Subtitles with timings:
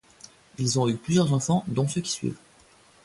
[0.57, 2.39] Ils ont eu plusieurs enfants dont ceux qui suivent.